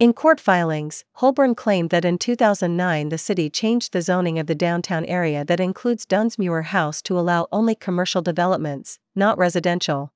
In 0.00 0.14
court 0.14 0.40
filings, 0.40 1.04
Holborn 1.16 1.54
claimed 1.54 1.90
that 1.90 2.06
in 2.06 2.16
2009 2.16 3.10
the 3.10 3.18
city 3.18 3.50
changed 3.50 3.92
the 3.92 4.00
zoning 4.00 4.38
of 4.38 4.46
the 4.46 4.54
downtown 4.54 5.04
area 5.04 5.44
that 5.44 5.60
includes 5.60 6.06
Dunsmuir 6.06 6.64
House 6.64 7.02
to 7.02 7.18
allow 7.18 7.48
only 7.52 7.74
commercial 7.74 8.22
developments, 8.22 8.98
not 9.14 9.36
residential. 9.36 10.14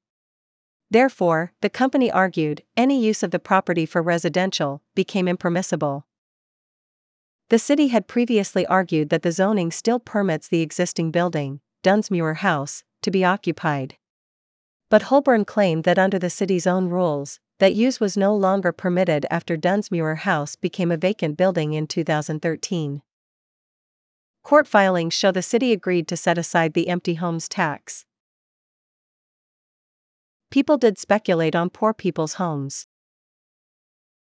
Therefore, 0.91 1.53
the 1.61 1.69
company 1.69 2.11
argued, 2.11 2.63
any 2.79 2.99
use 2.99 3.23
of 3.23 3.31
the 3.31 3.39
property 3.39 3.85
for 3.85 4.01
residential 4.01 4.81
became 4.95 5.29
impermissible. 5.29 6.07
The 7.51 7.59
city 7.59 7.89
had 7.89 8.09
previously 8.09 8.65
argued 8.65 9.11
that 9.11 9.21
the 9.21 9.33
zoning 9.33 9.71
still 9.71 9.99
permits 9.99 10.49
the 10.49 10.63
existing 10.63 11.11
building, 11.11 11.61
Dunsmuir 11.83 12.37
House, 12.37 12.85
to 13.03 13.11
be 13.11 13.23
occupied. 13.23 13.99
But 14.89 15.03
Holborn 15.03 15.45
claimed 15.45 15.85
that 15.85 15.99
under 15.99 16.19
the 16.19 16.31
city's 16.31 16.67
own 16.67 16.89
rules, 16.89 17.39
that 17.65 17.75
use 17.75 17.99
was 17.99 18.17
no 18.17 18.37
longer 18.37 18.73
permitted 18.73 19.27
after 19.31 19.57
Dunsmuir 19.57 20.19
House 20.19 20.55
became 20.55 20.93
a 20.93 20.97
vacant 20.97 21.37
building 21.37 21.73
in 21.73 21.87
2013. 21.87 23.01
Court 24.43 24.69
filings 24.69 25.15
show 25.15 25.33
the 25.33 25.43
city 25.43 25.73
agreed 25.73 26.07
to 26.09 26.17
set 26.17 26.37
aside 26.39 26.75
the 26.75 26.89
empty 26.89 27.15
homes 27.15 27.49
tax 27.49 28.05
people 30.55 30.79
did 30.79 30.97
speculate 30.97 31.57
on 31.57 31.69
poor 31.69 31.93
people's 31.93 32.35
homes. 32.35 32.87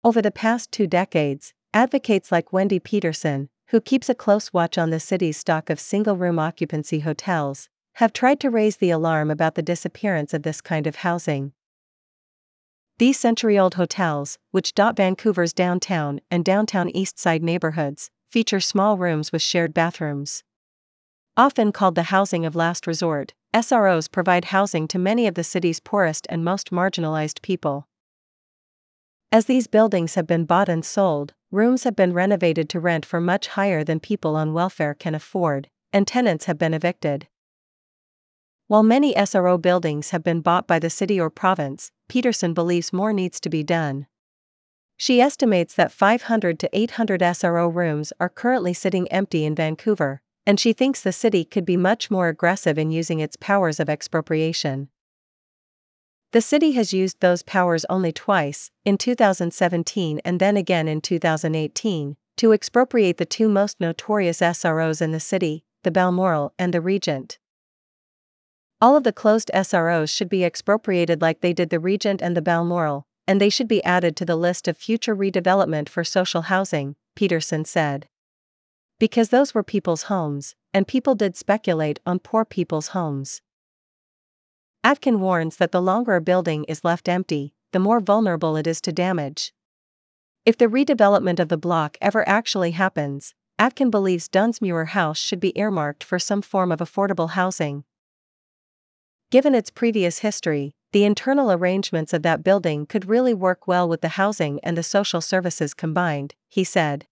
Over 0.06 0.22
the 0.22 0.32
past 0.32 0.72
two 0.72 0.88
decades, 0.88 1.54
advocates 1.74 2.32
like 2.32 2.54
Wendy 2.54 2.80
Pedersen, 2.80 3.50
who 3.72 3.82
keeps 3.82 4.08
a 4.08 4.16
close 4.16 4.54
watch 4.54 4.78
on 4.78 4.90
the 4.90 5.02
city's 5.02 5.36
stock 5.36 5.70
of 5.70 5.82
single 5.82 6.16
room 6.16 6.40
occupancy 6.40 7.02
hotels, 7.02 7.68
have 7.96 8.14
tried 8.14 8.40
to 8.40 8.50
raise 8.50 8.78
the 8.78 8.90
alarm 8.90 9.30
about 9.30 9.56
the 9.56 9.62
disappearance 9.62 10.34
of 10.34 10.44
this 10.44 10.62
kind 10.62 10.88
of 10.88 10.96
housing. 10.96 11.52
These 13.04 13.20
century 13.20 13.60
old 13.60 13.74
hotels, 13.74 14.38
which 14.52 14.74
dot 14.74 14.96
Vancouver's 14.96 15.52
downtown 15.52 16.22
and 16.32 16.46
downtown 16.46 16.90
east 16.92 17.20
side 17.20 17.44
neighborhoods, 17.44 18.10
feature 18.32 18.62
small 18.62 18.98
rooms 18.98 19.34
with 19.34 19.42
shared 19.42 19.74
bathrooms. 19.74 20.42
Often 21.36 21.74
called 21.74 21.96
the 21.96 22.04
housing 22.04 22.46
of 22.46 22.56
last 22.56 22.88
resort, 22.88 23.34
SROs 23.54 24.10
provide 24.10 24.46
housing 24.56 24.88
to 24.88 24.98
many 24.98 25.28
of 25.28 25.36
the 25.36 25.44
city's 25.44 25.82
poorest 25.82 26.26
and 26.30 26.46
most 26.46 26.72
marginalized 26.72 27.42
people. 27.42 27.90
As 29.34 29.48
these 29.48 29.68
buildings 29.68 30.16
have 30.16 30.26
been 30.26 30.46
bought 30.46 30.70
and 30.70 30.86
sold, 30.86 31.34
rooms 31.52 31.84
have 31.84 31.98
been 31.98 32.14
renovated 32.14 32.70
to 32.70 32.80
rent 32.80 33.06
for 33.06 33.20
much 33.20 33.48
higher 33.48 33.84
than 33.84 34.00
people 34.00 34.38
on 34.38 34.54
welfare 34.54 34.94
can 34.94 35.14
afford, 35.14 35.68
and 35.92 36.08
tenants 36.08 36.46
have 36.46 36.58
been 36.58 36.74
evicted. 36.74 37.28
While 38.68 38.84
many 38.84 39.14
SRO 39.14 39.62
buildings 39.62 40.12
have 40.12 40.24
been 40.24 40.42
bought 40.42 40.68
by 40.68 40.80
the 40.80 40.90
city 40.90 41.20
or 41.20 41.30
province, 41.30 41.92
Pedersen 42.08 42.54
believes 42.54 42.94
more 42.94 43.14
needs 43.14 43.40
to 43.42 43.50
be 43.50 43.64
done. 43.64 44.08
She 44.96 45.20
estimates 45.20 45.74
that 45.76 45.92
500 45.92 46.60
to 46.60 46.70
800 46.72 47.22
SRO 47.22 47.74
rooms 47.74 48.14
are 48.20 48.30
currently 48.30 48.74
sitting 48.74 49.12
empty 49.12 49.44
in 49.44 49.56
Vancouver, 49.56 50.22
and 50.46 50.60
she 50.60 50.72
thinks 50.72 51.02
the 51.02 51.12
city 51.12 51.44
could 51.44 51.66
be 51.66 51.78
much 51.78 52.10
more 52.10 52.28
aggressive 52.28 52.78
in 52.78 52.92
using 52.92 53.20
its 53.20 53.36
powers 53.36 53.80
of 53.80 53.90
expropriation. 53.90 54.90
The 56.32 56.42
city 56.42 56.72
has 56.72 56.94
used 56.94 57.20
those 57.20 57.44
powers 57.44 57.86
only 57.90 58.12
twice, 58.12 58.72
in 58.86 58.98
2017 58.98 60.20
and 60.26 60.40
then 60.40 60.58
again 60.58 60.88
in 60.88 61.02
2018, 61.02 62.16
to 62.38 62.52
expropriate 62.52 63.18
the 63.18 63.26
two 63.26 63.48
most 63.48 63.80
notorious 63.80 64.40
SROs 64.40 65.02
in 65.02 65.12
the 65.12 65.20
city, 65.20 65.64
the 65.84 65.92
Balmoral 65.92 66.54
and 66.58 66.74
the 66.74 66.82
Regent. 66.82 67.38
All 68.84 68.98
of 68.98 69.06
the 69.06 69.14
closed 69.14 69.50
SROs 69.54 70.10
should 70.10 70.28
be 70.28 70.44
expropriated 70.44 71.22
like 71.22 71.40
they 71.40 71.54
did 71.54 71.70
the 71.70 71.80
Regent 71.80 72.22
and 72.22 72.36
the 72.36 72.42
Balmoral, 72.42 73.08
and 73.26 73.40
they 73.40 73.48
should 73.48 73.70
be 73.70 73.82
added 73.86 74.18
to 74.18 74.26
the 74.26 74.36
list 74.36 74.68
of 74.68 74.76
future 74.76 75.16
redevelopment 75.16 75.88
for 75.88 76.04
social 76.04 76.42
housing, 76.42 76.98
Pedersen 77.16 77.64
said. 77.64 78.10
Because 79.00 79.30
those 79.30 79.54
were 79.54 79.64
people's 79.64 80.04
homes, 80.12 80.56
and 80.74 80.86
people 80.86 81.16
did 81.16 81.38
speculate 81.38 82.02
on 82.06 82.20
poor 82.20 82.44
people's 82.44 82.90
homes. 82.90 83.42
Atkin 84.84 85.22
warns 85.22 85.56
that 85.56 85.72
the 85.72 85.82
longer 85.82 86.16
a 86.18 86.22
building 86.22 86.66
is 86.66 86.84
left 86.84 87.08
empty, 87.08 87.54
the 87.72 87.80
more 87.80 88.02
vulnerable 88.02 88.58
it 88.58 88.68
is 88.68 88.82
to 88.82 88.92
damage. 88.92 89.54
If 90.46 90.58
the 90.58 90.68
redevelopment 90.68 91.40
of 91.40 91.48
the 91.48 91.56
block 91.56 91.98
ever 92.02 92.28
actually 92.28 92.72
happens, 92.72 93.34
Atkin 93.58 93.90
believes 93.90 94.28
Dunsmuir 94.28 94.88
House 94.88 95.20
should 95.20 95.40
be 95.40 95.58
earmarked 95.58 96.04
for 96.04 96.20
some 96.20 96.42
form 96.42 96.70
of 96.70 96.80
affordable 96.80 97.30
housing. 97.30 97.86
Given 99.34 99.56
its 99.56 99.72
previous 99.72 100.20
history, 100.20 100.76
the 100.92 101.06
internal 101.06 101.52
arrangements 101.52 102.14
of 102.14 102.22
that 102.22 102.44
building 102.44 102.86
could 102.86 103.10
really 103.10 103.34
work 103.34 103.66
well 103.66 103.90
with 103.90 104.02
the 104.02 104.10
housing 104.10 104.60
and 104.62 104.78
the 104.78 104.84
social 104.84 105.22
services 105.22 105.74
combined, 105.74 106.36
he 106.50 106.64
said. 106.64 107.08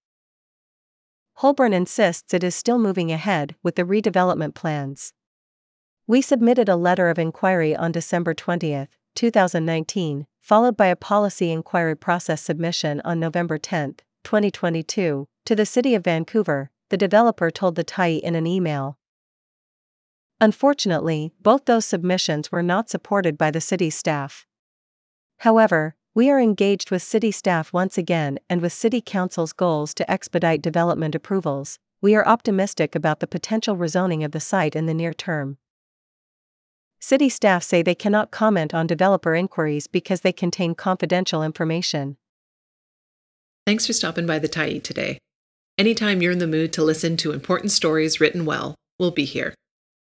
Holborn 1.37 1.73
insists 1.73 2.31
it 2.31 2.43
is 2.43 2.53
still 2.53 2.77
moving 2.77 3.11
ahead 3.11 3.55
with 3.63 3.73
the 3.73 3.85
redevelopment 3.85 4.53
plans. 4.53 5.13
We 6.05 6.21
submitted 6.21 6.69
a 6.69 6.75
letter 6.75 7.09
of 7.09 7.17
inquiry 7.17 7.75
on 7.75 7.91
December 7.91 8.35
20, 8.35 8.85
2019, 9.15 10.27
followed 10.39 10.77
by 10.77 10.85
a 10.89 10.95
policy 10.95 11.51
inquiry 11.51 11.97
process 11.97 12.43
submission 12.43 13.01
on 13.03 13.19
November 13.19 13.57
10, 13.57 13.95
2022, 14.23 15.27
to 15.45 15.55
the 15.55 15.65
City 15.65 15.95
of 15.95 16.03
Vancouver, 16.03 16.69
the 16.89 16.97
developer 16.97 17.49
told 17.49 17.73
the 17.73 17.83
Tyee 17.83 18.21
in 18.21 18.35
an 18.35 18.45
email. 18.45 18.99
Unfortunately, 20.41 21.31
both 21.39 21.65
those 21.65 21.85
submissions 21.85 22.51
were 22.51 22.63
not 22.63 22.89
supported 22.89 23.37
by 23.37 23.51
the 23.51 23.61
city 23.61 23.91
staff. 23.91 24.47
However, 25.37 25.95
we 26.15 26.31
are 26.31 26.39
engaged 26.39 26.89
with 26.89 27.03
city 27.03 27.31
staff 27.31 27.71
once 27.71 27.95
again 27.95 28.39
and 28.49 28.59
with 28.59 28.73
city 28.73 29.01
council's 29.01 29.53
goals 29.53 29.93
to 29.93 30.11
expedite 30.11 30.63
development 30.63 31.13
approvals. 31.13 31.77
We 32.01 32.15
are 32.15 32.27
optimistic 32.27 32.95
about 32.95 33.19
the 33.19 33.27
potential 33.27 33.77
rezoning 33.77 34.25
of 34.25 34.31
the 34.31 34.39
site 34.39 34.75
in 34.75 34.87
the 34.87 34.95
near 34.95 35.13
term. 35.13 35.57
City 36.99 37.29
staff 37.29 37.61
say 37.61 37.83
they 37.83 37.93
cannot 37.93 38.31
comment 38.31 38.73
on 38.73 38.87
developer 38.87 39.35
inquiries 39.35 39.85
because 39.85 40.21
they 40.21 40.33
contain 40.33 40.73
confidential 40.73 41.43
information. 41.43 42.17
Thanks 43.67 43.85
for 43.85 43.93
stopping 43.93 44.25
by 44.25 44.39
the 44.39 44.49
Tyee 44.49 44.81
today. 44.81 45.19
Anytime 45.77 46.19
you're 46.19 46.31
in 46.31 46.39
the 46.39 46.47
mood 46.47 46.73
to 46.73 46.83
listen 46.83 47.15
to 47.17 47.31
important 47.31 47.71
stories 47.71 48.19
written 48.19 48.43
well, 48.43 48.73
we'll 48.97 49.11
be 49.11 49.25
here. 49.25 49.53